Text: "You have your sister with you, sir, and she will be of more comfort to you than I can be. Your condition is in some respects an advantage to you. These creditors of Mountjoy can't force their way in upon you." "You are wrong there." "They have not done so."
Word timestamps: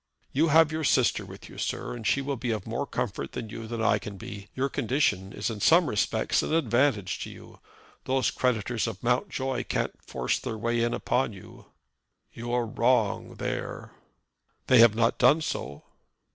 "You 0.31 0.47
have 0.47 0.71
your 0.71 0.83
sister 0.83 1.23
with 1.25 1.47
you, 1.47 1.59
sir, 1.59 1.93
and 1.95 2.07
she 2.07 2.21
will 2.21 2.35
be 2.35 2.49
of 2.49 2.65
more 2.65 2.87
comfort 2.87 3.33
to 3.33 3.43
you 3.43 3.67
than 3.67 3.83
I 3.83 3.99
can 3.99 4.17
be. 4.17 4.47
Your 4.55 4.67
condition 4.67 5.31
is 5.31 5.51
in 5.51 5.59
some 5.59 5.85
respects 5.87 6.41
an 6.41 6.55
advantage 6.55 7.19
to 7.19 7.29
you. 7.29 7.59
These 8.05 8.31
creditors 8.31 8.87
of 8.87 9.03
Mountjoy 9.03 9.63
can't 9.65 10.01
force 10.03 10.39
their 10.39 10.57
way 10.57 10.81
in 10.81 10.95
upon 10.95 11.33
you." 11.33 11.67
"You 12.33 12.51
are 12.51 12.65
wrong 12.65 13.35
there." 13.35 13.91
"They 14.65 14.79
have 14.79 14.95
not 14.95 15.19
done 15.19 15.39
so." 15.39 15.83